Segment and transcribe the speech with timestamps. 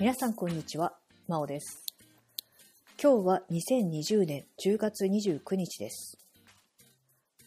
[0.00, 0.94] 皆さんこんにちは、
[1.26, 1.82] まおです。
[3.02, 6.18] 今日は2020年10月29日です。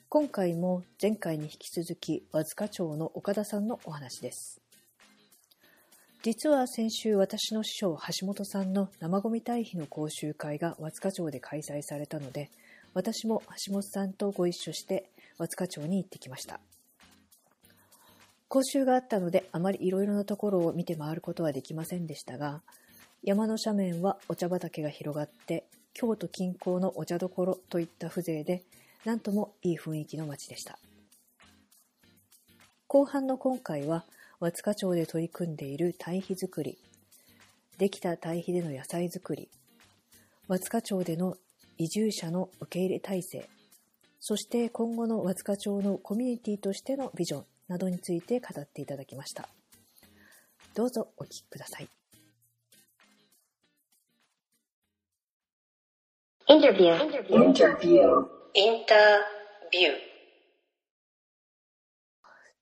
[0.09, 4.61] 今回も前回に引き続き和塚町の岡田さんのお話です。
[6.23, 12.51] 実は先週私の師匠橋本さんの生ゴミ堆肥の講習会が和塚町で開催されたので、
[12.93, 16.59] 私も橋本さんとご一緒して和塚町に行ってきました。
[18.51, 22.61] 講習があったのであまりいろいろなところを見て回ることはできませんでしたが
[23.23, 25.63] 山の斜面はお茶畑が広がって
[25.93, 28.63] 京都近郊のお茶どころといった風情で
[29.05, 30.77] なんともいい雰囲気の街でした
[32.87, 34.03] 後半の今回は
[34.41, 36.77] 和塚町で取り組んでいる堆肥作り
[37.77, 39.49] できた堆肥での野菜作り
[40.49, 41.35] 和塚町での
[41.77, 43.49] 移住者の受け入れ体制
[44.19, 49.47] そして今後の和塚町のコミュニティとしてのビジョンなどについて語っていただきました。
[50.75, 51.87] どうぞお聞きください。
[56.47, 56.97] Interview.
[57.29, 58.27] Interview.
[58.53, 58.95] インタ
[59.71, 60.10] ビュー。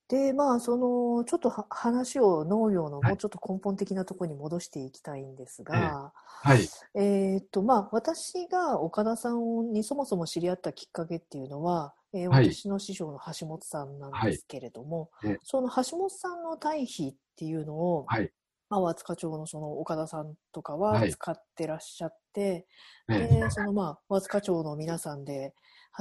[0.09, 3.11] で、まあ、その、ちょっとは話を農業のはい。
[3.11, 6.67] もうちょっと根本的なところに戻していきたいんですが、はい。
[6.95, 12.51] えーっと、まあ、私が岡田さんにそもそも知り合ったきっかけっていうのは、えーはい。
[12.51, 15.37] 私の師匠の橋本さんなんですけれども、はいえ。
[15.43, 18.31] その橋本さんの堆肥っていうのを、はい。
[18.71, 21.11] まあ、和塚町のその岡田さんとかははい。
[21.11, 22.65] 使ってらっしゃって、
[23.09, 25.53] えで、そのまあ、和塚町の皆さんで、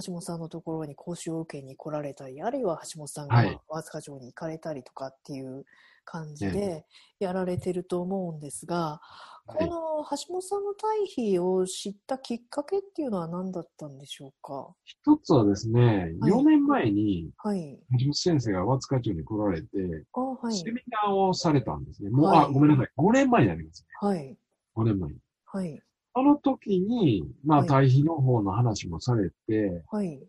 [0.04, 5.64] 橋本さんのところに講習を受けに来られたり、あるいは橋本さんが和塚町に行かれたりとかっていう
[6.04, 6.84] 感じえで
[7.18, 14.74] やられてると思うんですが、はいこの橋本さんの堆肥を知ったきっかけっていうのは何だったんでしょうか？
[14.84, 17.78] 一つはですね、はい4年前に、はい。
[17.98, 19.68] 橋本先生が和塚町に来られて、
[20.12, 20.70] あ、はいセ。
[20.70, 22.10] ミナーをされたんですね。
[22.10, 22.88] もう、はいあ、ごめんなさい。
[22.98, 24.06] 5年前になりますね。
[24.06, 24.36] はい。
[24.76, 25.16] 5年前に。
[25.46, 25.82] はい。
[26.18, 30.20] その時に、まあ、はい堆肥の方の話もされて、はい。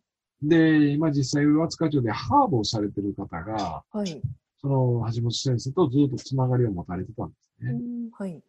[0.44, 4.22] で、今実際和塚町でハーブをされてる方が、はい。
[4.62, 7.72] その橋本先生とずっとつながりを持たれてたんですね。
[7.72, 8.44] うん、はい。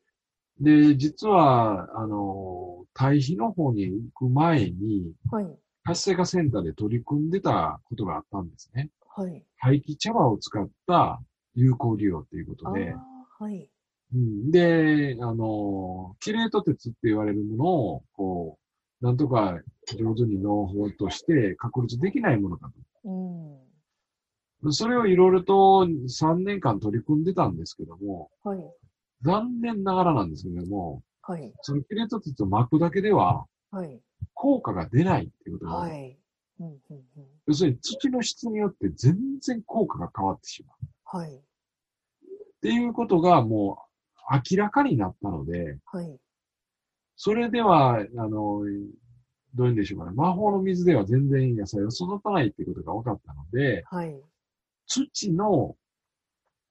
[0.60, 5.58] で、実は、あの、堆肥の方に行く前に、はい。
[5.84, 8.90] 活性化センターで取り組んでたことがあったんですね。
[9.16, 9.42] はい。
[9.56, 11.18] 廃棄茶葉を使った
[11.54, 13.70] 有効利用ということあで、あ、はい。
[14.12, 18.58] うん、で、あの、キレート鉄って言われるものを、こ
[19.00, 19.60] う、なんとか
[19.98, 22.70] 上手に農法として確立できないものか
[23.04, 23.58] うん。
[24.62, 24.72] と。
[24.72, 28.58] それをいろいろと3年間取り組んでたんですけども、はい。
[29.22, 31.52] 残念ながらなんですけども、はい。
[31.62, 34.00] そのキレート鉄を巻くだけでははい。
[34.34, 36.18] 効果が出ないっていうことが、はい。
[36.60, 37.04] うん、うん、うん。
[37.46, 41.18] 要するに土の質によって全然効果が変わってしまう。
[41.18, 41.36] はい。
[41.36, 41.40] っ
[42.60, 43.89] ていうことがもう
[44.30, 46.16] 明らかになったので、はい。
[47.16, 48.30] それでは、あの、
[49.54, 50.12] どういうんでしょうかね。
[50.14, 54.16] 魔法の水では全然野菜を育たないっていうことが分かったので、はい。
[54.86, 55.76] 土の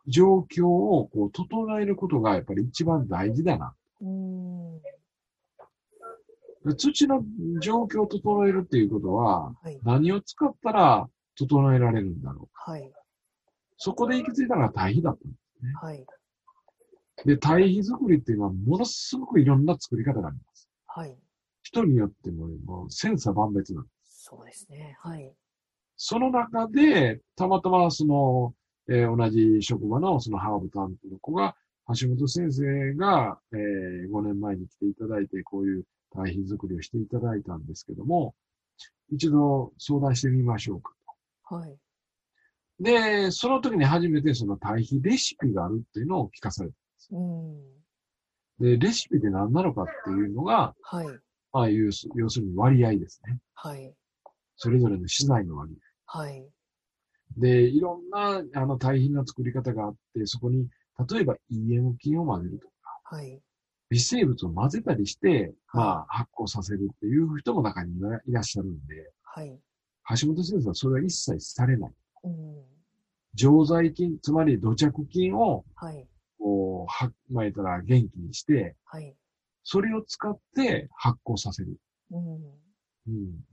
[0.07, 3.75] 状況をこう整えることがやっぱり一番大事だな。
[4.01, 4.81] うん。
[6.65, 7.23] で土の
[7.61, 9.79] 状況を整えるっていうことは、はい。
[9.83, 12.71] 何を使ったら整えられるんだろう。
[12.71, 12.91] はい。
[13.77, 15.85] そこで行き着いたのが堆肥だったんです。
[15.85, 16.05] はい。
[17.25, 20.69] で、堆肥作りっていうのはものすごくいろんな作り方があります。
[20.87, 21.17] はい。
[21.63, 24.23] 人によってももう千差万別なんです。
[24.25, 24.95] そうですね。
[24.99, 25.33] はい。
[25.95, 28.53] その中で、たまたまその、
[28.87, 31.55] えー同じ職場のそのハーブ担当の子が、
[31.99, 38.33] 橋本先生が、えー5年前に来ていただいて、こういう堆肥作りをしていただいたんですけども、
[39.11, 40.93] 一度相談してみましょうか
[41.55, 41.71] はい。
[42.77, 42.83] と。
[42.83, 46.75] で、その時に初めてその堆肥レシピがあるっていうのを聞かされた。
[47.11, 47.79] うん。
[48.59, 51.07] で、レシピって何なのかっていうのが、はい。
[51.51, 53.39] まあ、要す要するに割合ですね。
[53.55, 53.93] はい。
[54.55, 55.75] それぞれの資材の割
[56.05, 56.19] 合。
[56.19, 56.49] はい。
[57.37, 60.67] で、いろんな、あの、堆肥の作り方があって、そこに、
[61.09, 63.41] 例えば EM 菌を混ぜるとか、はい。
[63.89, 67.97] 微生物を混ぜたりして、はいまあ、発酵させるっていう人も中に
[68.27, 69.59] いらっしゃるんで、はい。
[70.21, 71.93] 橋本先生はそれは一切されない。
[72.23, 72.63] うん。
[73.33, 76.07] 常在菌、つまり土着菌を、はい。
[76.39, 79.15] こう、は、まあ、言ったら元気にして、はい。
[79.63, 81.77] それを使って発酵させる。
[82.11, 82.35] うん。
[83.07, 83.45] うん。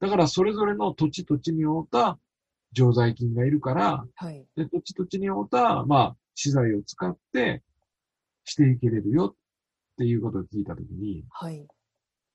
[0.00, 2.18] だから、それぞれの土地土地に応った
[2.72, 4.46] 常在菌がいるから、はい。
[4.56, 7.62] で、土地土地に応った、まあ、資材を使って
[8.44, 9.34] していけれるよ。
[9.94, 11.66] っていうことを聞いたときに、はい。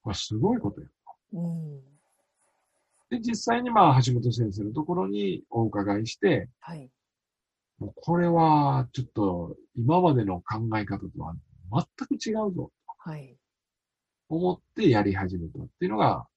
[0.06, 0.88] あ、すごいことや。
[1.34, 1.82] うん。
[3.10, 6.90] で、実際にまあ、橋本先生のところにお伺いして、はい。
[7.80, 11.36] もうこれはちょっと今までの考え方とは
[11.72, 13.36] 全く違うぞ、はい。
[14.28, 16.28] と思ってやり始めたっていうのが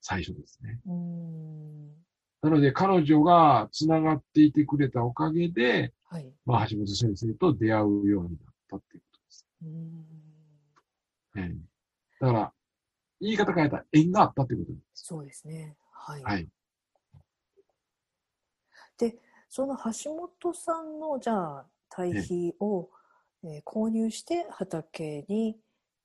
[0.00, 0.80] 最初ですね。
[0.86, 1.90] うん。
[2.42, 6.30] なので彼女が繋がっていてくれたおかげで、はい。
[6.44, 9.46] まあ、橋本先生と出会うようになったっていうことです。
[9.62, 10.04] うん。
[11.36, 11.56] ええ
[12.20, 12.52] だから、
[13.20, 15.04] 言い方変えたら縁があったってことです。
[15.06, 15.76] そうですね。
[15.92, 16.22] はい。
[16.22, 16.48] はい。
[19.54, 22.88] その橋本さんのじゃあ堆肥を、
[23.44, 25.58] えー購入して畑に、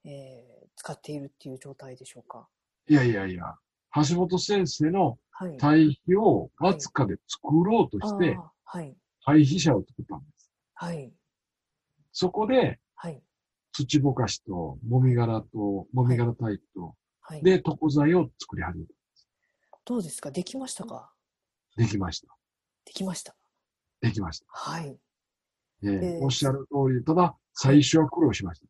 [0.04, 2.50] えー使っているっていう状態でしょうか？
[2.90, 3.56] いやいやいや、
[3.96, 5.56] 橋本先生のはい。
[5.58, 8.98] 堆肥をわずかで作ろうとして、はい。
[9.26, 10.52] 堆肥車を作ったんです。
[10.74, 11.14] はい。
[12.12, 13.24] そこで、はい。
[13.72, 17.44] 土ぼかしと、もみ殻と、もみ殻タイプと、はい。
[17.44, 18.92] で、床材を作り始めた。
[19.86, 20.32] どうですか？
[20.32, 21.14] できましたか？
[21.78, 22.37] できました。
[22.88, 23.36] できました。
[24.02, 24.46] できました。
[24.50, 24.98] はい。
[25.84, 28.66] ええええおっしゃる通り、ただ、最初は苦労しました。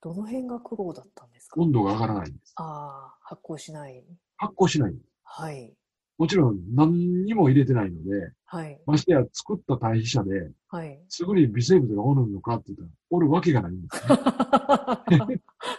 [0.00, 1.60] どの辺が苦労だったんですか？
[1.60, 2.52] 温度が上がらないんです。
[2.56, 4.04] ああ、発酵しない。
[4.36, 4.94] 発酵しない。
[5.24, 5.74] はい。
[6.18, 8.80] もちろん何にも入れてないので、はい。
[8.86, 11.02] ましてや作った堆肥車で、はい。
[11.08, 14.16] すぐに微生物がおるのかって言ったら、おるわけがないんですね。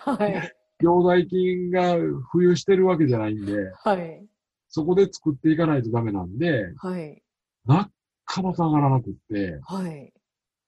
[0.05, 0.53] はい。
[0.83, 4.25] 病代菌が浮遊してるわけじゃないんで、はい。
[4.67, 7.23] そこで作っていかないとダメなんで、はい。
[7.65, 7.89] な
[8.25, 10.11] かなか上がらなくって、はい。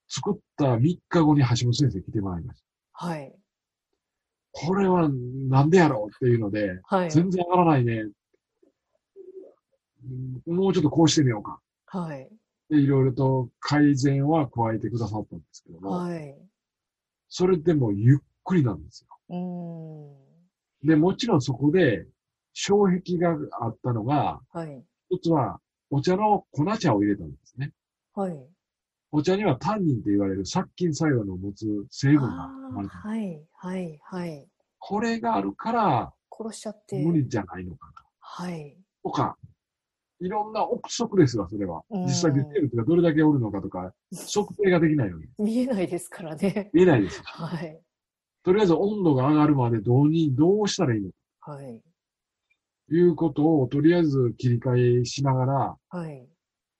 [0.07, 3.05] 作った3日後に橋本先生来てもらいました。
[3.05, 3.33] はい。
[4.51, 5.09] これは
[5.49, 7.11] なんでやろうっていうので、はい。
[7.11, 8.03] 全然上がらないね。
[8.03, 8.15] うん
[10.45, 11.59] もうちょっとこうしてみようか。
[11.87, 12.29] はい。
[12.69, 16.35] で、いろいろと改善は加えてくださったんですけども、はい。
[17.27, 19.09] それでもゆっくりなんですよ。
[19.29, 20.87] うーん。
[20.87, 22.05] で、もちろんそこで、
[22.53, 24.83] 障壁があったのが、はい。
[25.09, 25.59] 一つは、
[25.89, 27.71] お茶の粉茶を入れたんですね。
[28.13, 28.37] はい。
[29.11, 33.45] お茶にはタンニンと言われる殺菌作用の持つ成分があ含まれてはい。
[33.53, 33.99] はい。
[34.03, 34.47] はい。
[34.79, 37.03] これがあるから、殺しちゃって。
[37.03, 37.93] 無理じゃないのかな。
[38.19, 38.75] はい。
[39.03, 39.37] とか、
[40.19, 41.83] いろんな憶測ですわ、それは。
[41.89, 43.93] うん実際微生物がどれだけおるのかとか、
[44.33, 45.27] 測定ができないのに。
[45.37, 46.71] 見えないですからね。
[46.73, 47.21] 見えないです。
[47.23, 47.81] はい。
[48.43, 51.11] とりあえず温度が上がるまでどうに、どうしたらいいの
[51.41, 51.81] はい。
[52.87, 56.27] ということを、とりあえず切り替えしながらはい。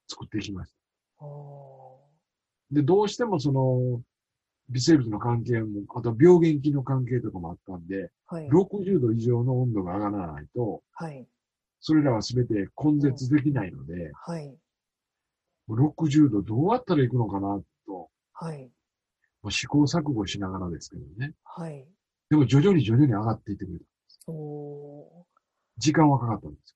[0.07, 0.72] 作っていきまし
[1.19, 1.25] た。
[1.25, 2.00] お
[2.72, 4.02] で、どうしてもその、
[4.69, 8.50] 微生物の関係も、あと病原菌の関係とかもあったんで、ーはい。
[8.50, 11.28] 60度以上の温度が上がらないと、はい。
[11.80, 14.56] それらは全て根絶できないので、はい。
[15.69, 18.72] 60度どうやったらいくのかなと、はい。
[19.42, 21.34] もう試行錯誤しながらですけどね。
[21.44, 21.88] はい。
[22.30, 23.86] でも徐々に徐々に上がっていってくれた。
[24.28, 25.25] おー
[25.77, 26.75] 時間はかかったんです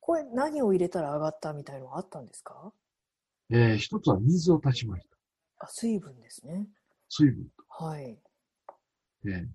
[0.00, 2.72] これ何を入れたら上がったみたいのがあったんですか？
[3.50, 5.16] えー一つは水を足しました。
[5.66, 6.66] あ、水分ですね。
[7.08, 8.18] 水分はい。
[8.66, 8.74] と。
[9.26, 9.46] えー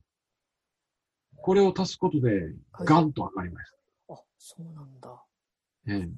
[1.44, 2.30] これを足すことで、
[2.74, 3.72] はいガンと上がりまし
[4.08, 4.14] た。
[4.14, 5.24] あ、そうなんだ。
[5.88, 6.10] えー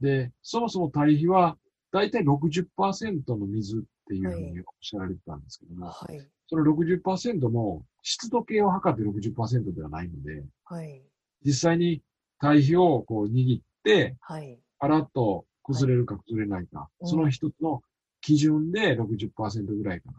[0.00, 1.56] で、そもそも堆肥は、
[1.92, 6.28] だいたい60%の水っていうふうにおっしゃられてたんですけども、はい。
[6.48, 11.02] その60%も湿度計を測って60%ではないので、はい。
[11.44, 12.02] 実際に
[12.40, 14.58] 堆肥をこう握って、はい。
[14.78, 17.82] パラッと崩れるか崩れないか、うんその一つの
[18.20, 20.18] 基準で60%ぐらいかな。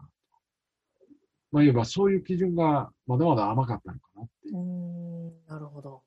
[1.52, 4.60] まあ言えばそういう基準がまだまだ甘かったのかなっていうう。
[4.60, 6.02] ーん、なるほど。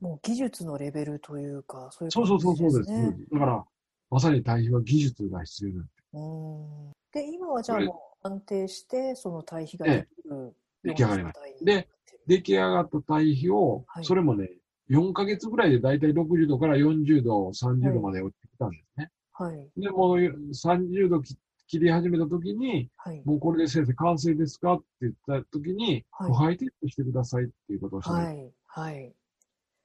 [0.00, 2.90] もう技術のレベルというか、そういうそうそうそうそうです。
[2.90, 3.16] ね。
[3.32, 3.64] だから、
[4.10, 6.92] まさに堆肥は技術が必要になってうーん。
[7.12, 11.88] で、今はじゃあもう安定して、その対比ができる出来上がりまし状態にで
[12.26, 14.50] 出来上がった堆肥を、はいそれもね、
[14.90, 19.10] 4ヶ月ぐらいでだいたい60度から40度、30度まで落ちてきたんですね。
[19.32, 19.70] はい。
[19.76, 21.36] で、もう30度き
[21.66, 23.22] 切り始めた時に、はい。
[23.24, 28.52] もうこれで先生完成ですかって言った時に、はい腐敗テストしてくださいっていうことをして、はい。
[28.66, 29.14] はい。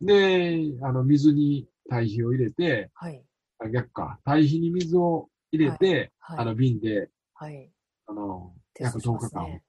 [0.01, 3.23] で、あの、水に堆肥を入れて、はい。
[3.59, 6.39] あ逆か、堆肥に水を入れて、はい。
[6.39, 7.71] あの、瓶で、はい。
[8.07, 9.61] あの、約10します日間。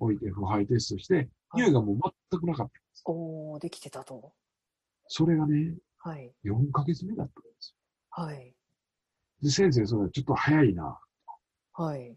[0.00, 1.98] 置いて腐敗テストして、はい匂いがもう
[2.30, 3.02] 全くなかったんです。
[3.06, 4.32] おー、できてたと。
[5.06, 6.30] それがね、はい。
[6.44, 7.74] 4ヶ月目だったんです
[8.10, 8.48] はい。
[8.48, 8.52] よ。
[9.42, 10.98] で、先生、それちょっと早いな。
[11.72, 12.16] はい。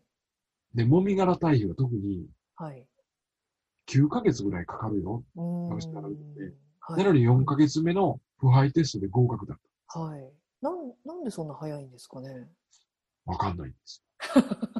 [0.73, 2.85] で、もみ殻堆肥は特にはい。
[3.87, 5.23] 9ヶ月ぐらいかかるよ。
[5.35, 5.79] うーん。
[5.79, 10.33] 試してもらうのではいなのに4ヶ月目の腐敗テストで合格だっはい。
[10.61, 12.49] なん、なんでそんな早いんですかね。
[13.25, 13.31] た。
[13.31, 14.03] わかんないんです。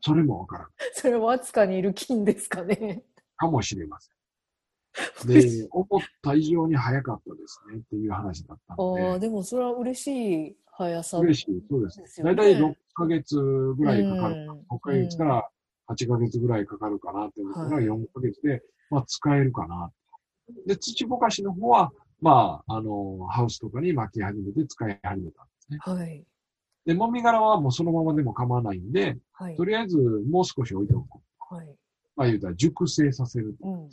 [0.00, 0.68] それもわからん。
[0.94, 3.04] それはわずかにいる菌ですかね。
[3.36, 4.14] かもしれません。
[5.28, 11.64] で、思った以上に早かったですねっていう話だったあのあ、でもそれは嬉しい速さで、嬉しい。
[11.68, 11.98] そうです。
[11.98, 12.34] ですよね。
[12.34, 14.34] だいたい6ヶ月ぐらいかかる。
[14.34, 15.48] うん6ヶ月から
[15.88, 19.92] 8ヶ月ぐらいかかるかなって思ったらはい4ヶ月で、まあ使えるかな。
[20.66, 25.78] で、土ぼかしの方は、まあ、あの、ハウスとかに巻き始めて使い始めたんですね。
[25.80, 26.24] はい。
[26.86, 29.64] で、もみ殻はもうそのままでも構わないんで、はいと。
[29.64, 31.18] りあえずもう少し置いておく。
[31.50, 31.76] はい。
[32.16, 33.56] まあ言うたら熟成させる。
[33.60, 33.88] うんうんうん。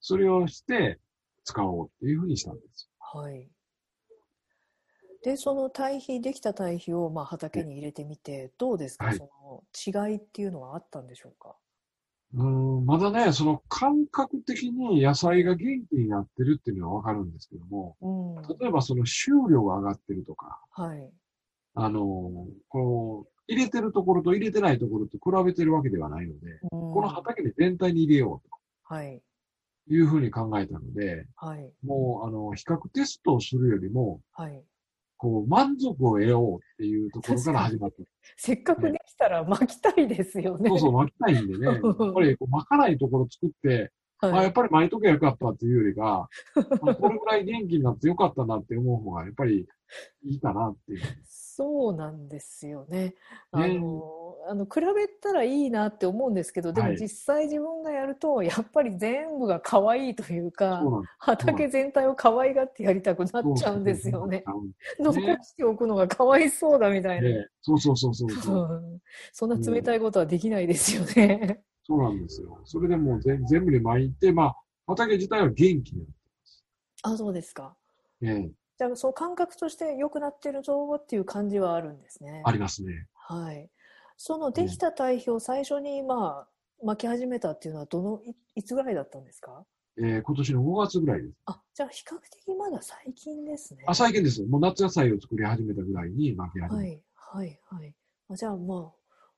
[0.00, 0.98] それをして
[1.44, 2.90] 使おうっていうふうにしたんです。
[2.98, 3.48] はい。
[5.24, 9.64] で、その堆肥、できた堆肥をまあ畑に入れてみて、どうですか、はいその
[10.08, 11.56] 違いっていうのはあったんでしょうか？
[12.34, 18.58] うーん、まだね、その感覚的に野菜が元気になってるっていうのはわかるんですけども、うん。
[18.60, 21.10] 例えばその収量が上がってるとか、はい。
[21.80, 28.42] あの、こう、入れてるところと入れてないところと比べてるわけではないので、ここの畑に全体に入れよ
[28.82, 29.16] はい。
[29.16, 29.22] う
[29.88, 31.72] というふうに考えたので、はい。
[31.84, 34.62] もう、あの、比較テストをするよりも、はい。
[35.16, 37.96] こう、満足を得ようっていうところから始まった。
[38.36, 40.68] せっかくできたら巻きたいですよね。
[40.68, 41.76] そうそう、巻きたいんでね、やっ
[42.12, 44.42] ぱりこう巻かないところ作って、あ、はい。
[44.44, 46.28] やっぱり巻いとけばよかったっていうよりが、
[46.82, 49.66] あこれぐらい元気になってよかったなって思う方が、やっぱり
[50.24, 51.00] いいかなっていう。
[51.58, 53.16] そうなんですよね。
[53.50, 61.14] あねの、あの比べたらいいなって思うんですけど、でもはい実際自分がやると、やっぱり全部が可愛いというかそう、なんです。
[61.18, 64.44] 畑全体を可愛がってやりたくなっちゃうんですよね。
[65.00, 67.28] 残しておくのがかわいそうだみたいな。
[67.28, 68.54] ねそうそうそうそうそう。
[68.54, 69.00] うん
[69.32, 71.60] そんな冷たいことはできないですよね。
[71.82, 72.60] そうなんですよ。
[72.66, 76.12] それでもう全全部に巻いて、まあ、畑自体は元気になって
[77.02, 77.74] あ、そうですか。
[78.20, 78.67] ます。
[78.84, 82.42] ね、じゃあ、その感覚として良くなってるぞっていう感じはあるんですね。
[82.44, 83.06] ありますね。
[83.14, 83.68] はい。
[84.16, 89.64] そのできた堆肥を最初に、まあ、巻き始めたっていうのは、どのい、いつぐらいだったんですか？
[90.00, 91.34] えー今年の5月ぐらいです。
[91.46, 93.82] あ、じゃあ、比較的まだ最近ですね。
[93.86, 94.42] あ、最近です。
[94.44, 96.74] もう夏野菜を作り始めたぐらいに巻き始めた。
[96.74, 97.94] はい、はい、はい。
[98.30, 98.92] あじゃあ、まあ、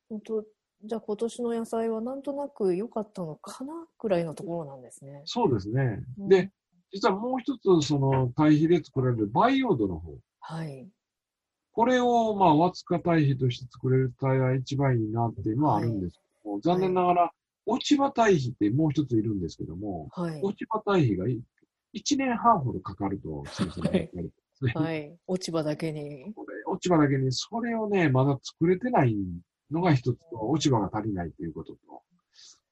[0.08, 0.44] 本当
[0.84, 5.22] じゃあ今年の野菜はなんとなく良かったのかなぐらいのところなんですね。
[5.24, 6.02] そうですね。
[6.18, 6.50] うんで、
[6.92, 10.16] 実はもう一つ、その、堆肥で作られる培養土の方。
[10.40, 10.88] はい。
[11.72, 17.32] これを、まあ、ワツカ堆肥として作れる堆が一番いいなっていうのはあるんですけども、残念ながら、
[17.66, 20.40] 落ち葉堆肥ってもう一ついるんですけども、はい。
[20.42, 21.40] 落ち葉堆肥がい
[21.94, 24.72] 1年半ほどかかると先生が言ってるんですね。
[24.74, 25.16] はい。
[25.26, 26.32] 落ち葉だけに。
[26.34, 29.16] これ落ち葉だけに、それをね、まだ作れてない
[29.70, 32.02] のが一つと、落ち葉が足りないということと。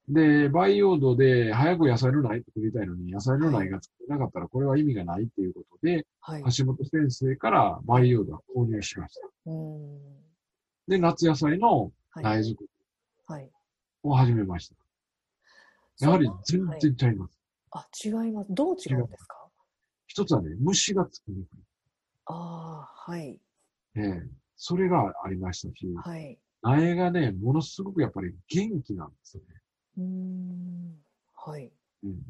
[0.08, 6.42] で、培養土で早く野菜の苗作りたいのに、野菜の苗が作れなかったら、これは意味がないっていうことで、はい。
[6.56, 9.28] 橋本先生から培養土を購入しました。
[9.46, 9.98] うん。
[10.86, 12.24] で、夏野菜のはい。
[12.24, 12.70] 苗作り
[13.26, 13.50] はい。
[14.02, 14.76] を始めました。
[16.00, 17.38] やはり全はい然ちゃいます。
[17.72, 18.54] あ、違います。
[18.54, 19.46] どう違うんですか？
[20.06, 21.48] 一つはね、虫がつきにく
[22.26, 23.32] ああ、はい。
[23.32, 23.40] い。
[23.96, 24.22] ええ
[24.56, 26.38] それがありましたし、はい。
[26.62, 29.48] 苗がね、ものすごくやっぱり元気なんですよね。
[29.98, 30.96] うーん。
[31.34, 31.70] はい。
[32.04, 32.22] うん。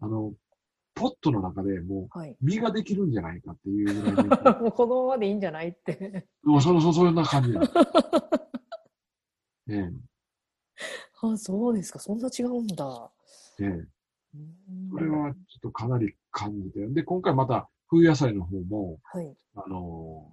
[0.00, 0.32] あの、
[0.94, 2.30] ポットの中でもはい。
[2.30, 6.28] う実ができるんじゃないかっていうぐらいの もうこのままでいいんじゃないって。
[6.42, 7.72] もうその、そ、そんな感じなんです。
[9.68, 9.92] ええ
[11.22, 11.98] あ、そうですか。
[11.98, 13.10] そんな違うんだ。
[13.60, 13.88] ええ
[14.90, 16.86] それはちょっとかなり感じて。
[16.88, 19.36] で、今回また冬野菜の方も、はい。
[19.54, 20.30] あの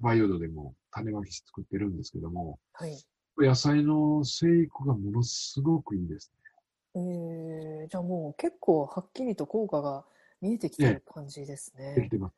[0.00, 2.96] ー、培養土でも種まき作ってるんですけども、はい。
[3.44, 6.32] 野菜の生育がものすごくいいです
[6.94, 10.04] えー、じゃあもう結構はっきりと効果が
[10.40, 11.94] 見えてきてる感じですね。
[11.94, 12.08] できね。
[12.10, 12.34] てます。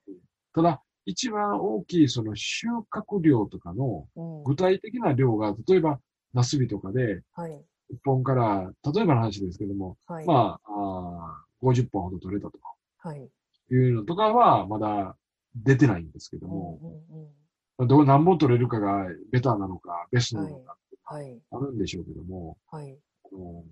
[0.55, 4.45] ただ、一番大きいその収穫量とかのうん。
[4.45, 6.01] 具体的な量が、例えば、
[6.35, 7.53] ナスビとかで、はい。
[7.91, 10.27] 1本から、例えばの話ですけども、はい。
[10.27, 12.59] まあ、あー50本ほど取れたと
[12.99, 13.29] はい。
[13.71, 15.17] いうのとかは、まだ
[15.55, 17.29] 出てないんですけどうんも、うんうん。
[17.79, 20.77] まあどう何本取れるかがベターなのか、ベストなのか、
[21.11, 21.43] はい。
[21.51, 22.97] あるんでしょうけども、はい。
[23.25, 23.65] あの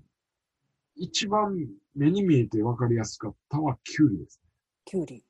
[0.97, 1.57] 一番
[1.95, 4.41] 目に見えて分かりやすかったのはキュウリです。
[4.85, 5.25] きゅうり。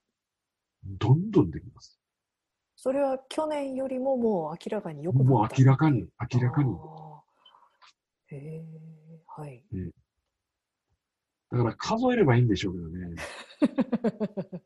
[0.83, 2.01] どんどんできます。
[2.77, 5.31] それは去年よりももう明らかに良くなった。
[5.31, 6.75] もう明らかに、明らかに。
[8.29, 8.65] へえ。
[9.27, 9.63] はい。
[11.51, 13.17] だから数えればいいんでしょうけどね。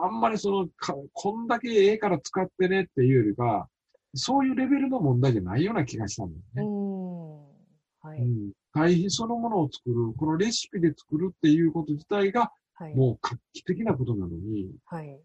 [0.00, 3.68] ああんまりそのか、こんだけええから使ってねっていうよりか、
[4.14, 6.64] そういうレベルの問題じゃないような気がしたんだようね。
[6.64, 8.08] ん。
[8.08, 8.20] はい。
[8.20, 8.52] うん。
[8.72, 12.96] 堆肥そのものを作る、このレシピで作るっていうこと自体がはい。
[12.96, 15.20] もう画期的なことなのに、はい。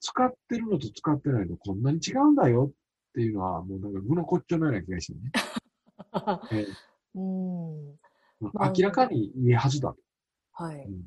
[0.00, 5.32] 使ってるのと使ってないのこんなに違うんだよっていうのは、もうなんか具の骨頂のような気がしてね。
[6.52, 6.66] え
[7.14, 7.90] うん。
[7.90, 7.94] ー
[8.40, 9.98] まあ明らかにいいはずだと。
[10.52, 10.84] はい。
[10.84, 11.06] うん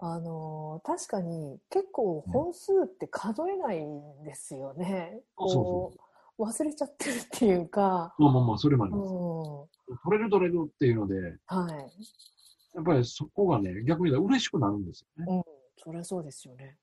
[0.00, 5.20] あのー確かに結構本数って数えないんですよね。
[5.38, 5.94] そうそうこ
[6.38, 9.12] う忘れちゃってるっていうか、まあまあまあ、それもありうます。
[9.12, 9.98] ん。
[10.04, 11.14] 取れる取れるっていうので、
[11.46, 12.76] はい。
[12.76, 15.36] やっぱりそこがね、逆に言うと嬉しくなるんですよね。
[15.36, 15.44] うん。
[15.76, 16.78] そりゃそうですよね。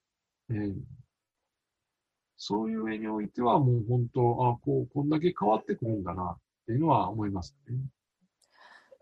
[0.50, 0.76] えー
[2.38, 4.20] そういう上においては、もう本当、
[4.50, 7.78] あこう、こんだけ変わってくるんだなっていうのは思いますね。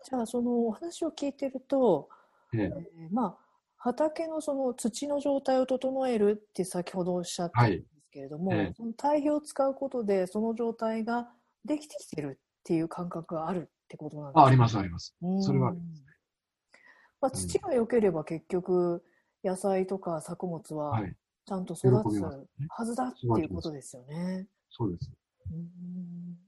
[0.08, 2.08] じゃあそのお話を聞いてると、
[2.54, 3.43] えええーまあ
[3.84, 11.28] 畑のその土の状態を整えるって先ほどおっしゃったんですけれども、はいええその堆肥を使うことでその状態が
[11.66, 15.14] できてきてるっていう感覚があるってことなんですあ、あります、あります。
[15.20, 16.02] うんそれはあります
[17.20, 19.02] まあ、土が良ければ結局
[19.42, 21.14] 野菜とか作物ははい。
[21.46, 22.22] ちゃんと喜育つ。
[22.70, 24.46] はずだっていうことですよね。
[24.70, 25.10] そうです。
[25.50, 26.38] うんうん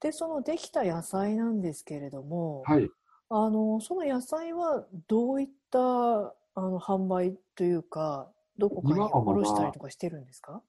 [0.00, 2.90] でそのできた野菜なんですけれども、はい。
[3.34, 10.62] あのその野菜はどういったあの販売というかどこかに卸したりとかしてるんですか？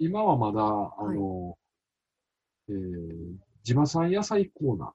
[0.00, 1.56] 今はまだ、あの、
[2.68, 4.92] えー地場産野菜コーナ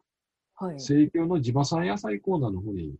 [0.56, 0.76] はい。
[0.76, 2.96] ー、生協の地場産野菜コーナーの方に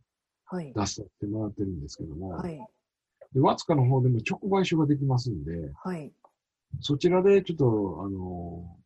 [0.46, 0.72] はい。
[0.74, 2.58] 出してもらってるんですけども、はい。
[3.34, 6.14] で、ワツカの方でも直売所ができますんで、はい。
[6.80, 8.78] そちらでちょっと、あの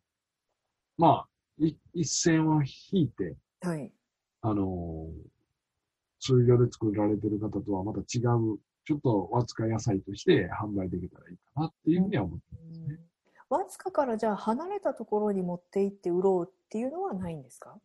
[0.96, 1.28] まあ、
[1.58, 3.92] い一線を引いて、はい
[4.50, 5.06] あの
[6.20, 12.98] 通常で作られてる方とはまた違う、ちょっとワツカ野菜として販売できたらいいかなっていうふうには思ってますね。
[13.50, 17.78] わずかからじゃあ離れたところに持って行って売ろうっていうのはないんですか？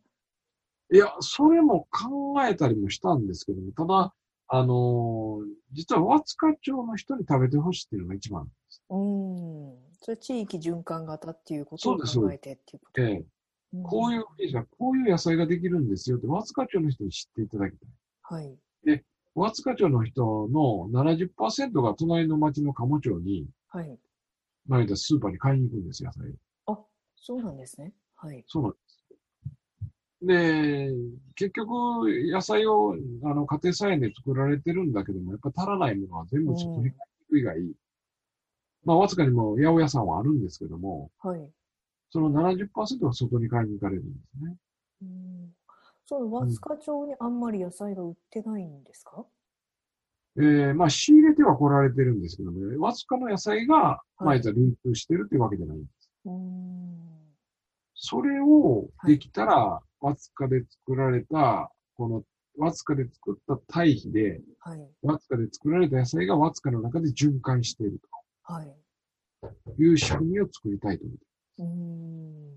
[0.92, 4.14] いや、それも考えたりもしたんですけども、ただ、
[4.48, 5.40] あの
[5.72, 8.82] 実はワツカ町の人に食べてほしいっていうのが一番です。
[8.90, 9.74] うん。
[10.00, 13.02] それ地域循環型っていうことを考えてっていうこと？
[13.02, 13.24] ええ
[13.82, 14.24] こういう、
[14.78, 17.88] こういう野菜ができるんですよって、ワツカ町の人に知っていただきたい。
[18.22, 18.58] はい。
[19.34, 23.98] ワツカ町の人の70%が隣の町の鴨町に、はい。
[24.66, 26.34] まあ言うたらスーパーに買いに行くんですよ、野菜。
[26.66, 26.78] あ
[27.16, 27.92] そうなんですね。
[28.14, 28.44] はい。
[28.46, 29.04] そうなんです。
[30.22, 30.90] で、
[31.34, 31.74] 結局、
[32.30, 37.56] 野菜をあの家庭菜園で作られてるんだけども、やっぱ足らないものは全部外に買いに行く以外、
[38.84, 41.50] まあ、わずかにも八百屋さんはあるんですけども、はい
[42.14, 44.56] その70%は外に買いに行かれるんですね。
[45.02, 45.50] うん。
[46.06, 49.26] その和塚町にあんまり野菜が売ってないんですか、
[50.36, 56.10] えーまあ、仕入れては来られてるんですけども、わずかの野菜が、まあ、流通してるっていうわけじゃないんです。
[56.26, 57.00] うん。
[57.96, 62.22] それをできたら、わずかで作られた、この、
[62.58, 64.88] わずかで作った堆肥で、はい。
[65.02, 68.00] わずかで作られた野菜がわずかの中で循環している
[68.44, 68.72] はい。
[69.42, 72.54] という仕組みを作りたいと思ってうん。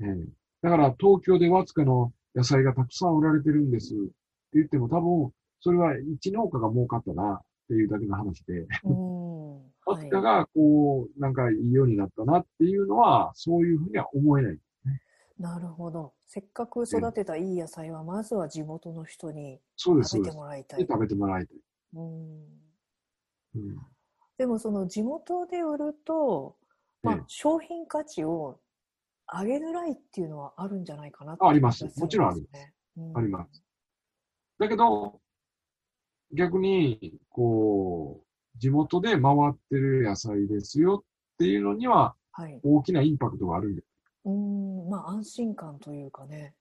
[0.00, 0.28] ええ。
[0.62, 3.94] だから東京でわずかの野菜がたくさん売られてるんです。
[3.94, 4.12] って
[4.54, 9.56] 言っても多分、それは一農家が儲かったなっていうだけの話で、うん。
[9.86, 14.58] わずかがこう、なんかいいようになったなっていうのは、そういうふうには思えない。
[15.38, 16.14] なるほど。
[16.26, 19.60] せっかく育てたいい野菜はまずは地元の人に。
[19.76, 20.80] 食べてもらいたい。
[20.80, 21.56] で食べてもらいたい。
[21.94, 22.58] うん。
[23.54, 23.78] うん、
[24.36, 26.56] でもその地元で売ると、
[27.08, 28.60] まあええ、商品価値を
[29.32, 31.84] 上げづらいっていうのはあるんじゃないかなってああります。
[31.98, 32.52] もちろんありです。
[32.52, 33.18] ねうん。
[33.18, 33.62] あります。
[34.58, 35.20] だけど、
[36.32, 42.60] 逆に、こう、地元で回ってる野菜ですよっていうのにははい。
[42.62, 43.82] 大きなインパクトがあるんで、
[44.24, 44.88] うん。
[44.88, 46.54] まあ安心感というかね、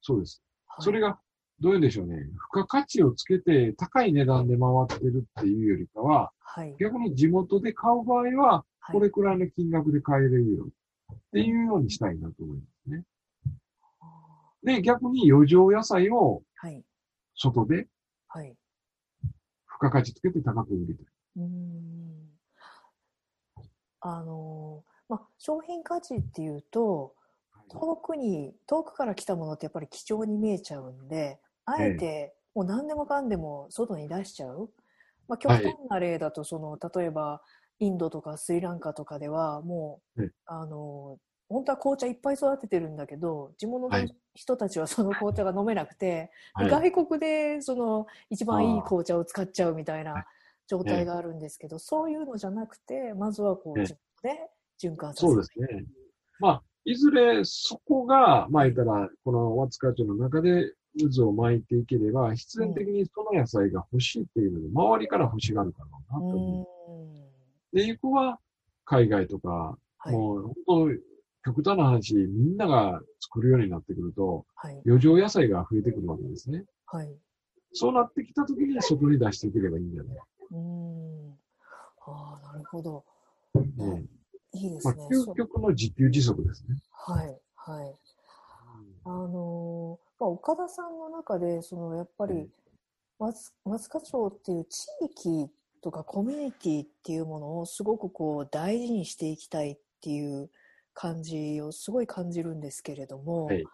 [0.00, 0.42] そうです。
[0.66, 0.84] はい。
[0.84, 1.18] それが、
[1.60, 2.16] どういうんでしょうね。
[2.16, 6.74] 付加価値をつけて高い値段で回ってるっていうよりかは、はい。
[6.78, 10.66] 逆に地元で買う場合は、はいこれくらいの金額で買えるよ
[11.12, 13.04] っていうようにしたいなと思いますね。
[14.64, 16.84] で、逆に余剰野菜をはい。
[17.34, 17.88] 外で
[18.28, 18.56] はい。
[19.22, 19.32] 付
[19.80, 21.06] 加価値つけて高く売りたい。
[21.36, 22.28] うん。
[24.00, 27.14] あのまあ商品価値っていうと
[27.70, 34.70] 遠くに遠くから来たものってやっぱり貴重に見えちゃうんであえてもう何でもかんでも外に出しちゃう、
[35.28, 37.40] まあ、極端な例だとその例えば
[37.78, 44.16] インドとかスリランカとかではもう、はいあの本当は紅茶いっぱい育ててるんだけど地元のはい。
[44.34, 46.70] 人たちはその紅茶が飲めなくて、はい。
[46.70, 50.24] 外国でその一番いい紅茶を使っちゃうみたいはない。
[50.66, 54.50] 状態があるんですけど、そういうのじゃなくてまずはこうええ自分で
[54.82, 55.84] 循環させるそうですね。
[56.40, 60.72] まあ、いずれそこが、まあ言ったら、このワツカ町の中で
[61.14, 66.58] 渦を巻いていければ、必然的にその野菜が欲しいっていうので、周りから欲しがるかなと思う。
[66.58, 66.66] うん
[67.72, 68.38] で、一個は
[68.84, 74.80] 海外とか、はいもう本当、極端な話、みんなが作るようになってくると、はい。
[74.86, 76.64] 余剰野菜が増えてくるわけですね。
[76.86, 77.16] はい。
[77.72, 80.16] そうなってきたときに外に出していければいいんじゃない？
[80.50, 81.38] うーん。
[82.04, 83.04] ああ、なるほど。
[83.76, 84.04] ね
[84.54, 85.06] いいでますあ、ね。
[85.10, 86.76] 究そう極の自給自足ですね。
[86.90, 87.40] はい。
[87.54, 87.96] はい。
[89.04, 92.48] あのーまあ、岡田さんの中で、そのやっぱり、
[93.18, 95.50] 松松川町っていう地域
[95.82, 100.50] とかコミュニティっていうものをすごくこう大事にしていきたいっていう
[100.94, 103.64] 感じをすごい感じるんですけれども、はい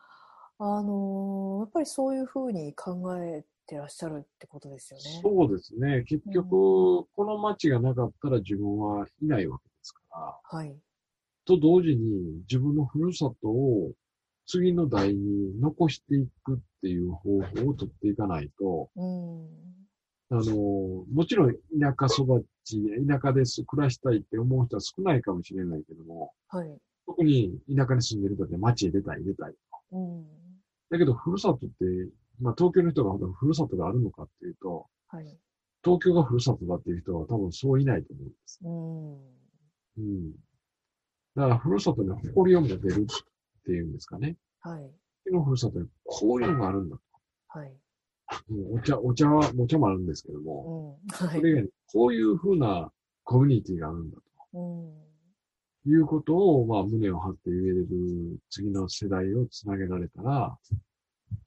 [0.60, 5.20] あのーやっぱりそういうふうに考えてらっしゃるってことですよね。
[5.22, 6.04] そうですね。
[6.04, 10.58] 結局、この町がなかったら自分はいないわけですから。
[10.58, 10.76] はい。
[11.44, 13.92] と同時に自分のふるさとを
[14.46, 19.48] 次の代に残していくっていう方法を取っていかないと、うん。
[20.30, 26.78] あの、もちろん田舎育ち、田舎です、暮らしたいって思う人は少ないかもしれないけども、はい。
[27.06, 29.54] 特に田舎に住んでる人って町へ出たい、出たい。
[29.92, 30.26] うん。
[30.90, 31.68] だけど、ふるさとって、
[32.40, 35.38] まあ東京の人がほどふるさとがあるのかっていうと、はい。
[35.82, 38.60] 東京がふるさとだっていう人は多分そういないと思うんです。
[38.62, 39.12] うん。
[39.98, 40.32] うん。
[41.34, 44.36] だから、ふるさとに誇りを持てるっていうんですかね。
[44.60, 44.90] はい。
[45.32, 46.96] のふるさとにこういうのがあるんだ。
[47.48, 47.72] はい。
[48.50, 51.26] うんお茶、お茶は、お茶もあるんですけども、うん。
[51.26, 51.38] はい。
[51.38, 52.90] それ以外にこういうふうな
[53.24, 54.18] コミュニティがあるんだ
[54.54, 54.92] うん。
[55.84, 57.86] ということを、まあ、胸を張って言えれる
[58.50, 60.58] 次の世代をつなげられたら、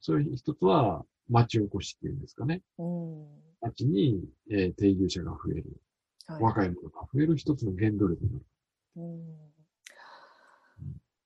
[0.00, 2.62] そういう一つは町おこしっていうんですかね。
[2.78, 3.26] うん。
[3.60, 5.64] 町に、えー定住者が増える。
[6.26, 6.42] はい。
[6.42, 8.44] 若い者が増える一つの原動力になる。
[8.96, 9.52] うん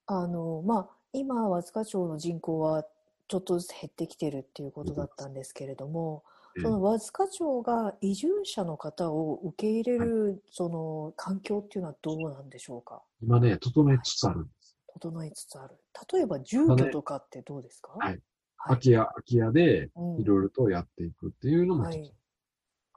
[0.09, 2.85] あの、まあ、今、和塚町の人口は
[3.29, 13.03] ちょっとずつ減ってきてるっていうことだったんですけれども、えーその和塚町が移住者の方を受け入れる、その環境っていうのはどうなんでしょうか？
[13.21, 14.75] 今ね、整えつつあるんです。
[14.95, 15.77] 整いつつある。
[16.15, 17.93] 例えば住居とかってどうですか？
[17.99, 18.21] はいはい
[18.57, 21.85] 空き家、空き家でうんいろいろとやっていくっていうのも。
[21.85, 22.11] はい。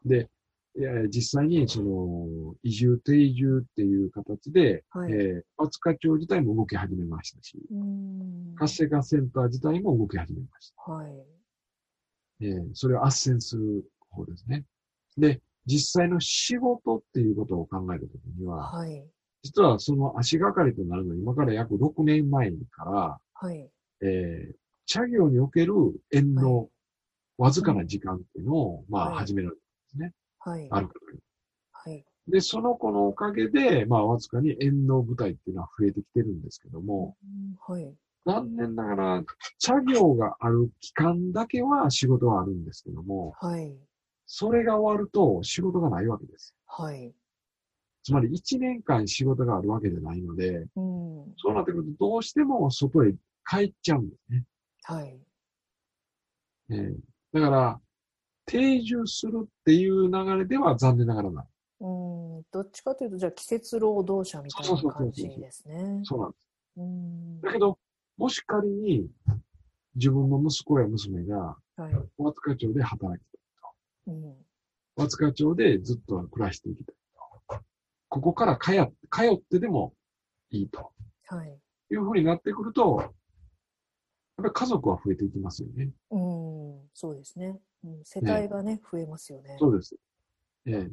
[0.06, 0.30] で、
[0.78, 10.92] いや実際にその移住定住っていう形で、はいえー、松川町自体も動き始めましたし、うん活性化センター自体も動き始めました。
[10.92, 11.12] はい。
[12.42, 14.64] えーそれを斡旋する方ですね。
[15.18, 19.06] で、実際の仕事っていうことを考えたときには、はい。
[19.44, 23.70] 実はその足がかりとなるのは今から約6年前から、はい。
[24.02, 24.54] えー、
[24.86, 25.74] 茶業における
[26.12, 26.70] 縁の
[27.38, 29.56] わずかな時間っていうのを、まあはい始められ
[30.40, 30.68] はい。
[30.72, 30.90] ある
[31.72, 32.06] はい。
[32.28, 37.96] で、その子のおかげで、まあ、わずかに縁の舞台っていうのは増えてきてるんですけども、うんはい。
[38.26, 39.24] 残念ながら、
[39.58, 43.76] 茶業がある期間だけは仕事はあるんですけども、はい。
[44.28, 46.54] それが終わると仕事がないわけです。
[46.68, 47.14] はい。
[48.04, 51.34] つまり1年間仕事があるわけじゃないので、うん。
[51.38, 53.14] そうなってくるとどうしても外へ
[53.48, 54.46] 帰っちゃうんですね。
[54.84, 55.20] はい。
[56.70, 56.96] えー
[57.32, 57.82] だから、
[58.50, 61.46] 定住するっていう流れでは残念ながらない。
[61.82, 61.88] う
[62.40, 62.44] ん。
[62.52, 66.02] どっちかというと、じゃあ季節労働者みたいな感じですね。
[66.04, 66.48] そうなんです。
[66.78, 67.42] うん。
[67.42, 67.78] だけど、
[68.18, 69.08] もし仮に
[69.96, 71.94] 自分の息子や娘がはい。
[72.18, 73.26] 和塚町で働き
[74.06, 74.22] たいうん。
[74.24, 74.38] と。
[74.98, 76.96] 和塚町でずっと暮らしていきたい
[77.48, 77.64] と。
[78.10, 79.94] ここから通って、通ってでも
[80.50, 80.92] いいと
[81.28, 81.60] はい。
[81.92, 83.14] いうふうになってくると、
[84.42, 85.90] ぱり家族は増えていきますよね。
[86.12, 86.90] うん。
[86.94, 87.60] そうですね。
[87.84, 89.58] うん、世帯がね、増えますよね。
[89.60, 89.96] そうです。
[90.66, 90.92] ええ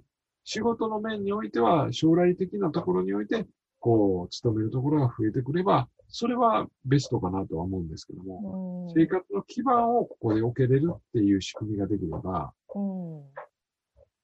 [0.49, 3.49] 仕事の面においては、将来的なところにおいて、
[3.81, 8.95] こう、勤めるところが増えてくれば、それはベストかなとは思うんですけども、うん。
[8.95, 13.25] 生活の基盤をここで置けれるっていう仕組みができれば、うん。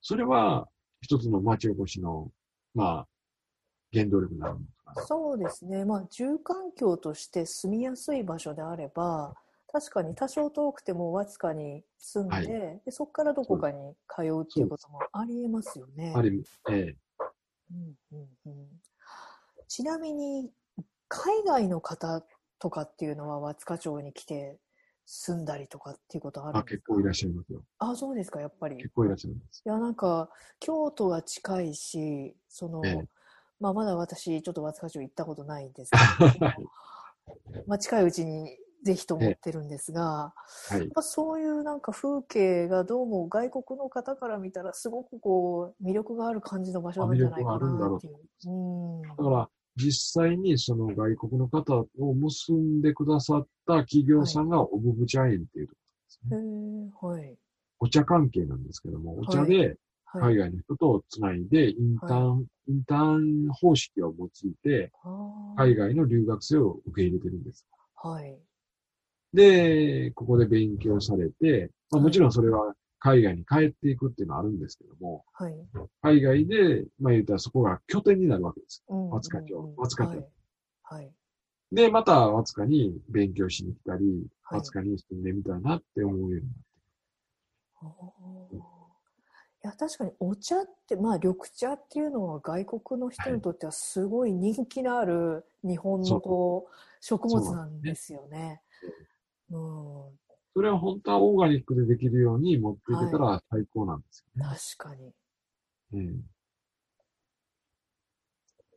[0.01, 0.69] それは
[1.01, 2.31] 一つの町おこしの、
[2.73, 3.09] まあ、
[3.93, 4.82] 原動力になるのかな。
[4.97, 5.85] そうですね。
[5.85, 9.35] まあ、住環境として住みやすい場所であれば、
[9.71, 12.41] 確かに多少遠くてもわずかに住んで、は
[12.73, 16.13] いでそこからどこかに通うっていうこともありえますよね。
[16.15, 16.97] ある意味、ええ
[17.71, 18.83] うんうんうん
[19.69, 20.51] ちなみに、
[21.09, 22.23] 海外の方
[22.59, 24.59] とかっていうのは、和塚町に来て
[25.07, 26.77] 住んだりとかっていうことあるあ、んですか？
[26.77, 27.65] 結構いらっしゃいますよ。
[27.79, 28.77] あ、そうですか、やっぱり。
[28.77, 29.63] 結構いらっしゃいます。
[29.65, 30.29] いや、なんか、
[30.61, 33.09] 京都が近いし、その、ええ
[33.63, 36.47] まあ、まだ私、ちょっと和塚町行ったことないんですけど、
[37.69, 40.35] まあ、近いうちにぜひと思ってるんですが、
[40.69, 40.89] はいやっ。
[40.89, 48.19] ぱそういうなんか風景がどうも外国の方から見たらすごくこう魅力がある感じの場所なんじゃないかなっていう。
[48.51, 48.51] う
[48.99, 49.03] ん。
[49.03, 55.81] だから、実際にその外国の方を結んでくださった企業さんがオブブ茶園っていうとこ
[56.31, 57.21] ろですね。
[57.21, 57.39] へえはい。
[57.79, 59.77] お茶関係なんですけども、お茶で
[60.21, 64.93] 海外の人とつないで、インターン、インターン方式を用いて、
[65.57, 67.67] 海外の留学生を受け入れてるんです。
[67.97, 68.39] はい。
[69.33, 75.55] で、ここで勉強されて、まあ、はいもちろんそれは海外に帰っていくっていうのはあるんですけども、はい。
[76.03, 78.85] 海外で、まあ言ったらそこが拠点になるわけです。
[78.89, 80.27] うんうんうん和塚町はい。
[80.83, 81.13] はい。
[81.73, 84.05] で、また和塚に勉強しに来たり、
[84.43, 88.82] はい和塚に住んでみたいなって思うようになって。
[89.65, 98.61] いや確かにお茶ってまあ緑茶っていうのは外国の人にとってはすごい人気のある日本のこう食物なんですよね。
[99.51, 99.59] うん、
[100.55, 104.49] それは本当はオーガニックでできるように持っていけたら最高なんですよね。
[104.77, 105.13] 確かに。
[105.95, 106.33] ええ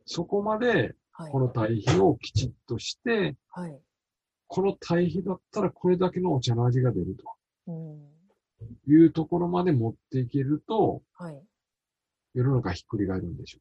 [0.04, 1.40] そこまではいこ。
[1.40, 3.76] の堆肥をきちっとして、はい。
[4.46, 7.16] この堆肥だったらこれだけのお茶の味が出る
[7.66, 8.15] うん。
[8.58, 11.42] というところまで持っていけると、はい。
[12.34, 13.56] 世の中ひっくり返るんでし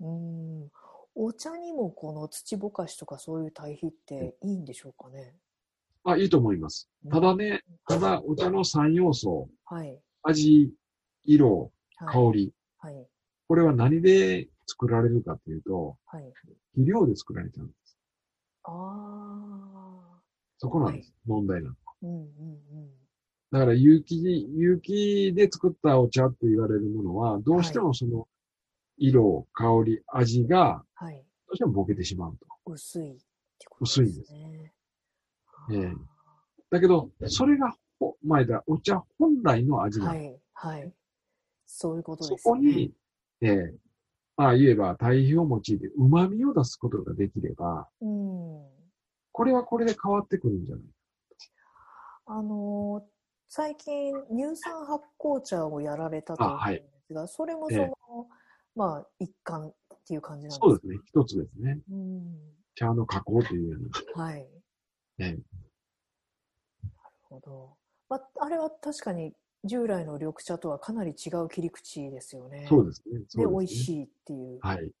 [0.00, 0.70] ょうん。
[1.14, 5.34] お茶にもこの土ぼかしとかそういう堆肥っていいんでしょうかね？
[6.04, 6.10] う。
[6.10, 6.88] あ、いいと思います。
[7.10, 9.98] ただね、ただお茶の3要素、はい。
[10.22, 10.72] 味、
[11.24, 12.14] 色、はい。
[12.14, 13.06] 香り、はい。
[13.48, 16.32] これは何で作られるかというと、はい。
[16.74, 17.98] 肥料で作られちゃうんです。
[18.64, 20.20] ああ。
[20.58, 21.14] そこなんです。
[21.26, 21.74] 問題なの。
[22.02, 22.90] うんうんうん。
[23.56, 24.22] だから有機、
[24.54, 28.28] 有機で作ったお茶って言われるものは、どうしてもその
[28.98, 31.14] 色、香り、味がはい。
[31.16, 32.46] どうしてもボケてしまうと。
[32.66, 34.74] 薄いってことですね。
[35.72, 35.92] ええ
[36.68, 40.10] だけど、それがほ、前だ、お茶本来の味なの。
[40.10, 40.92] はい、はい。
[41.64, 42.60] そういうことそですよね。
[42.60, 42.94] こに、
[43.40, 43.74] ええ
[44.36, 48.66] まあ言えば、堆肥を用いて旨味を出すことができれば、うん。
[49.32, 50.84] これはこれで変わってくるんじゃない
[52.26, 53.15] あのー
[53.48, 57.90] 最近、乳酸発酵茶をやられたと思うんですが、それもその、ええ
[58.74, 59.74] まあ、一環っ
[60.06, 60.98] ていう感じなんですかそうですね。
[61.04, 61.78] 一つですね。
[61.90, 62.36] うん。
[62.74, 64.24] 茶の加工というような。
[64.24, 64.46] はい。
[65.18, 65.38] ええなる
[67.22, 67.76] ほど。
[68.08, 69.32] まあ、あれは確かに
[69.64, 72.66] 従来の緑茶とはかなり違う切り口ですよね。
[72.68, 73.20] そうですね。
[73.28, 74.58] そで、ね美味しいっていう。
[74.60, 74.92] はい。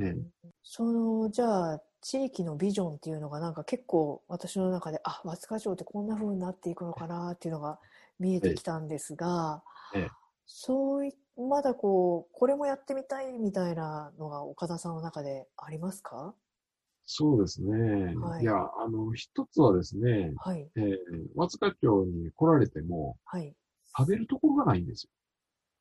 [0.00, 0.16] ええ
[0.62, 7.78] そのじゃあ地域のビジョンっていうのがなんか結構私の中であ和塚町ってこんな風になっていくのかなっていうのが
[8.18, 9.62] 見えてきたんですが、
[9.94, 10.08] ええ。
[10.46, 16.34] そういまだこうこれもやってみたいみたいなのが岡田さんの中でありますか？
[17.06, 18.14] そうですね。
[18.16, 18.42] はい。
[18.42, 20.70] い、や、あの、一つはですね、はい。
[20.74, 20.96] えー、
[21.34, 23.54] 和塚町に来られても、はい。
[23.98, 25.10] 食べるところがないんですよ。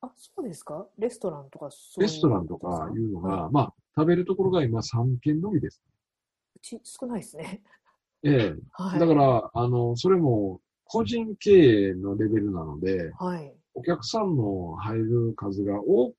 [0.02, 0.86] あそうですか？
[0.98, 5.82] レストランとかレストランとかいうのが、はまあ、食べるところが今3軒のみです。
[6.58, 7.63] うち少ないですね。
[8.24, 8.56] ええ。
[8.74, 9.00] はい。
[9.00, 10.60] だから、あの、それも
[10.93, 13.51] 個人経営のレベルなので、はい。
[13.73, 16.15] お客さんの入る数が多く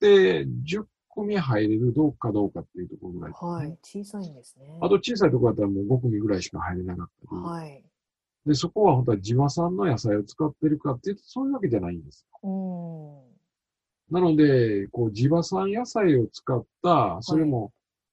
[0.00, 3.30] て、10組入れるどうかどうかっていうところぐらい。
[3.30, 3.78] ね、はい。
[3.82, 4.78] 小さいんですね。
[4.82, 7.82] あと小さいところだったらもう5組ぐらいしか入れなかったり、はい。
[8.44, 12.26] で、そこは本当は地場産の野菜を使ってるかっていうと、そういうわけじゃないんです。
[12.42, 13.16] うん。
[14.10, 17.72] なので、こう、地場産野菜を使った、それも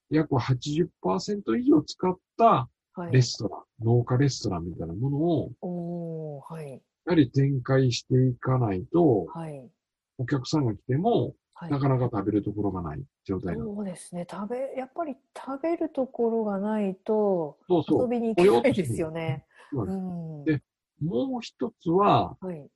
[0.10, 2.75] 約80%以上使ったはい
[3.12, 9.70] レストラン、農家レストランみたいなものを、はいやはり展開していかないと、はい
[10.18, 13.76] お客さんが来ても、はいなかなか食べるところがない状態なの。
[13.76, 14.26] そうですね。
[14.30, 18.02] 食べ、やっぱり食べるところがないとそうそう。
[18.04, 19.46] 遊びに行けないですよね。
[19.72, 20.44] そうなんうん。
[20.46, 20.62] で
[21.02, 22.70] もう一つは、はい。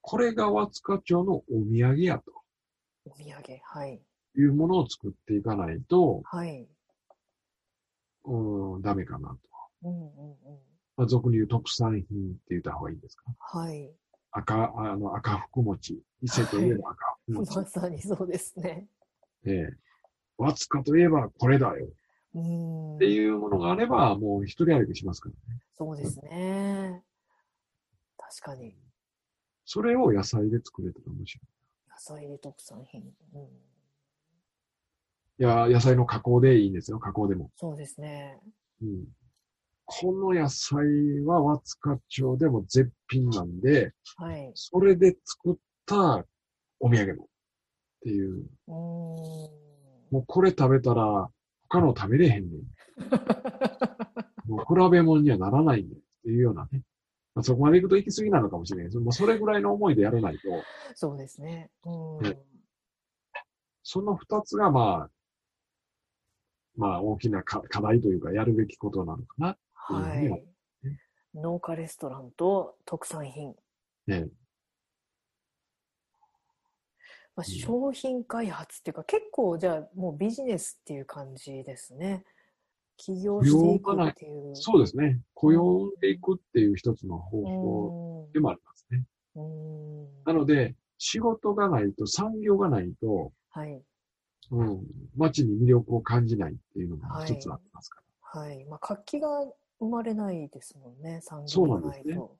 [0.00, 2.32] これが和塚町のお土産やと
[3.04, 3.60] お土産。
[3.62, 4.00] はい。
[4.36, 6.68] いうものを作っていかないと、はい。
[8.24, 9.49] うん、ダメかなと。
[9.82, 10.58] うんうんうん。
[10.96, 13.24] まあ、俗に言う特産品って言った方がいいですか？
[13.38, 13.90] はい。
[14.32, 16.02] 赤、あの、赤福餅。
[16.22, 17.56] 伊勢といえば赤福餅。
[17.56, 18.86] まさにそうですね。
[19.44, 19.68] ええ。
[20.36, 21.88] 和塚といえばこれだよ。
[22.34, 22.96] うん。
[22.96, 25.60] っていうものがあれば、もう一人歩きしますからね。
[25.76, 27.02] そうですね。
[28.18, 28.76] 確かに。
[29.64, 31.46] それを野菜で作れたら面白い。
[31.90, 33.02] 野菜で特産品。
[33.34, 33.42] うん。
[33.42, 33.46] い
[35.38, 36.98] や、野菜の加工でいいんですよ。
[36.98, 37.50] 加工でも。
[37.56, 38.38] そうですね。
[38.82, 39.04] うん。
[39.92, 40.86] この野菜
[41.26, 44.52] は和塚町でも絶品なんで、はい。
[44.54, 46.24] それで作った
[46.78, 47.24] お土産も。
[47.24, 47.26] っ
[48.04, 48.46] ていう。
[48.68, 48.72] うん。
[48.72, 49.50] も
[50.12, 51.28] うこれ食べたら
[51.68, 52.62] 他の食べれへんねん。
[54.46, 56.00] もう比べ物にはならないんだよ。
[56.00, 56.84] っていうようなね。
[57.34, 58.98] まあ、そこまで行くと行き過ぎなのかもしれないです。
[58.98, 60.48] もうそれぐらいの思いでやらないと、
[60.94, 61.68] そうですね。
[61.84, 62.22] うん。
[62.22, 62.38] ね
[63.82, 65.10] その二つがまあ、
[66.76, 69.56] まあ大きな課課題というかやるべきことなのかな。
[69.94, 70.44] はい。
[71.34, 73.54] 農家レストランと特産品。
[74.06, 74.28] ね。
[77.36, 82.24] まあ、商品開発っていうか、結構じゃあもうビジネスっていう感じですね。
[82.96, 84.54] 起業していくっていう。
[84.54, 85.20] そうですね。
[85.34, 89.04] 雇用でいくっていう一つの方法うんでもありますね。
[89.36, 93.82] うんなので、仕事がないと、産業がないと、はい。
[94.50, 94.82] うん、
[95.16, 98.02] 街に魅力を感じないっていうのが一つありますか
[98.34, 98.40] ら。
[98.40, 98.64] はい。
[98.66, 99.28] まあ、活気が
[99.80, 102.38] 生まれないですもんね、産そう業なんですねがないと。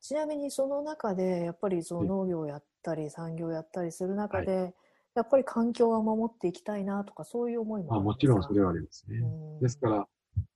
[0.00, 4.74] ちなみにその中で、やっぱりそのええ農業やったり、産業やったりする中で、
[5.14, 9.18] やっぱり環境は守っていきたいなとか、そういう思いもまあもちろんそれはありますね。
[9.18, 10.08] うんですから、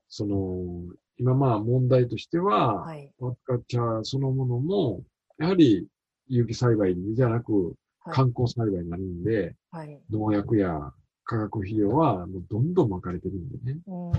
[0.08, 3.10] その、今まあ問題としては、はい。
[3.18, 5.02] ワッカ茶そのものも、
[5.38, 5.88] やはり
[6.28, 8.14] 有機栽培じゃなくはい。
[8.14, 10.00] 観光栽培になるんで、はい。
[10.10, 10.92] 農薬や
[11.24, 13.80] 化学肥料はもうどんどん巻かれてるんでね。
[13.86, 14.12] うん。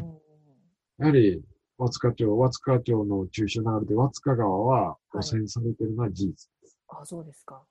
[1.00, 1.44] やはり、
[1.78, 6.80] 和塚町、和塚町の中小流れて和塚川は汚染されてるのは事実です。
[6.88, 7.64] あ、そうですか。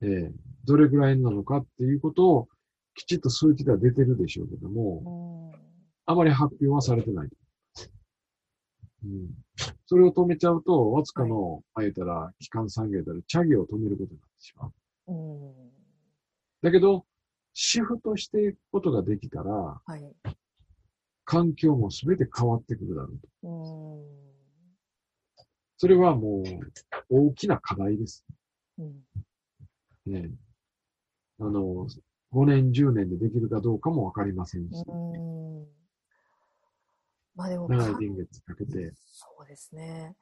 [0.00, 0.32] ええ
[0.64, 2.48] どれぐらいなのかっていうことを
[2.94, 5.58] きちっと数値では出てるでしょうけどうも、ん。
[6.06, 7.28] あまり発表はされてない。
[9.04, 9.30] うん、
[9.86, 15.12] それを止めちゃうと、和塚の、まあ言ったら、基幹産業である茶業を止めることになってしまう。
[15.12, 15.70] うん。
[16.62, 17.04] だけど、
[17.54, 20.16] シフトしていくことができたら、はい。
[21.24, 23.48] 環境も全て変わってくるだろうと。
[23.48, 24.22] うん。
[25.76, 26.42] それはも
[27.10, 28.24] う、大きな課題です。
[28.78, 29.02] うん。
[30.06, 30.30] ね。
[31.40, 31.86] あの、
[32.32, 35.66] 5年、10年でできるかどうかもわかりませんし、うん。
[37.34, 40.16] まあでも、長いか年月かけて、そうですね。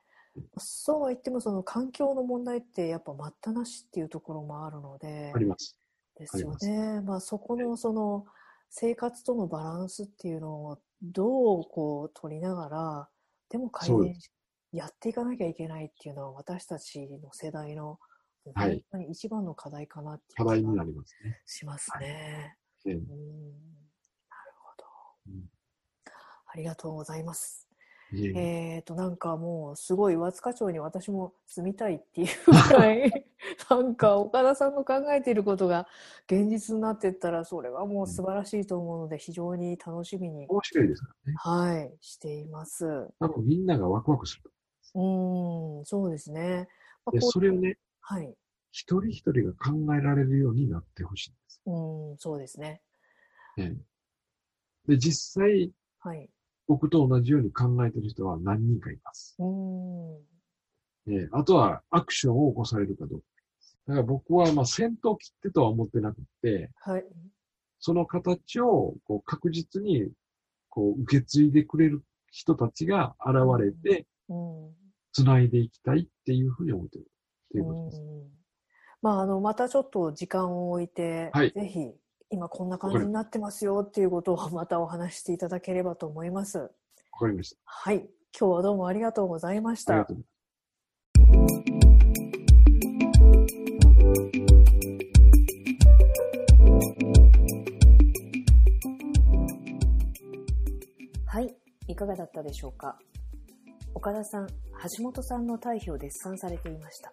[0.58, 5.76] そうは言っても、その環境の問題ってやっぱ待ったなしっていうところもあるのであ、ります。
[6.20, 7.00] ですよね。
[7.00, 8.26] まあそこのその
[8.68, 13.08] 生活とのバランスっていうのをどうこう取りながら、
[13.48, 14.14] でも改善
[14.72, 17.98] やっていかなきゃいけないっていうのは私たちの世代の
[18.44, 21.40] 本当に一番の課題かなってい課題になりますね。
[21.46, 22.56] しますね。
[22.86, 23.12] ええうんなる
[24.56, 24.84] ほど
[25.28, 25.50] うん。
[26.46, 27.69] ありがとうございます。
[28.12, 33.26] いえっ、と、なんかもう、すごい、和塚町に私も住みたいっていうぐらい、
[33.70, 35.86] なんか、岡田さんの考えていることが
[36.26, 41.36] 現実になっていったら、それはもう素晴らしいと思うので、非常に楽しみに、面白いですからね。
[41.36, 42.86] はい、しています。
[42.86, 44.50] う多分みんながワクワクすると。
[44.98, 46.68] ーん、そうですね。
[47.04, 48.34] まあそれをね、はい、
[48.72, 51.62] 一人一人が考えられるようになってほしいんです。
[51.66, 52.82] うーん、そうですね。
[53.56, 53.90] ええ
[54.86, 56.28] で、実際、はい。
[56.70, 59.34] 僕と同じように考えてる人は何人かいます。
[59.40, 63.26] うーん、ええあとはアクションを起こされるかどうか。
[63.88, 67.04] だから僕は、まあ、先頭切ってとは思ってなくて、はい。
[67.80, 70.12] その形をこう確実に
[70.68, 74.70] こう受け継いでくれる人たちが現れて、うん。
[75.12, 77.04] 繋いでいきたいっていうふうに思ってるっ
[77.50, 78.00] ていうことです。
[78.00, 78.30] うん
[79.02, 81.94] まあ、あの、またちょっと時間を置いて、はいぜひ、
[82.32, 86.58] 今こんな感じになってますよっていうことを またお話ししていただければと思います。
[86.58, 86.68] わ
[87.18, 87.60] かりました。
[87.64, 88.08] はい。
[88.38, 90.06] 今日はどうもありがとうございました。
[101.26, 101.56] はい。
[101.88, 102.96] いかがだったでしょうか
[103.92, 104.46] 岡田さん、
[104.96, 107.12] 橋本さんの対比を絶賛されていました。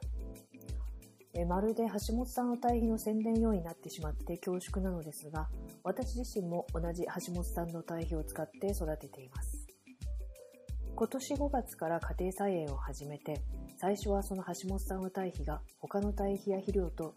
[1.39, 5.47] えまるで橋本さんの対比の宣伝用になってしまって恐縮なのですが、
[5.83, 9.67] 私自身も同じ橋本さんの対比を使って育てています。
[10.95, 13.43] 今年5月から家庭菜園を始めて、
[13.77, 17.13] 最初はその橋本さんの堆肥が他の堆肥や肥料と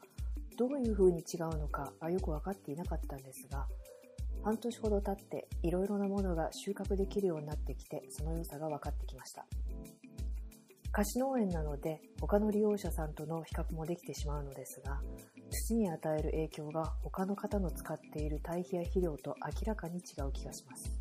[0.59, 3.67] どういう風に違うのかがよく分かっていなかったんですが、
[4.43, 9.45] 半年ほど経っていろいろなものが収穫できるようになってきてその良さが分かってきました
[10.93, 15.01] 貸し農園なので他の利用者さんとの比較もできてしまうのですが
[15.51, 21.01] 土に与える影響が他の方の使っている堆肥や肥料と明らかに違う気がします。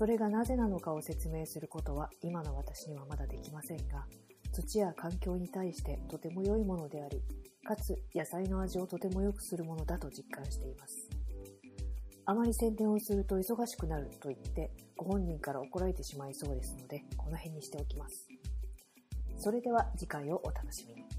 [0.00, 4.06] それがなぜなのかを説明することは今の私にはまだできませんが
[4.50, 7.20] 土や環境に対してとても良いものであり
[7.62, 11.09] かつ野菜の味をとても良くするものだと実感しています。
[12.26, 18.28] あまり宣伝をすると忙しくなると言ってご本人から怒られてしまいそうですのでこの辺にしておきます。
[19.38, 21.09] それでは次回をお楽しみに。